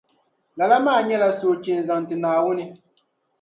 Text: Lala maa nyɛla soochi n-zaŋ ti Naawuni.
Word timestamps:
Lala 0.57 0.77
maa 0.85 1.01
nyɛla 1.07 1.29
soochi 1.39 1.71
n-zaŋ 1.79 2.01
ti 2.07 2.15
Naawuni. 2.17 2.63